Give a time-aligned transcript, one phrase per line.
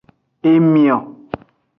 [0.51, 0.95] Emio.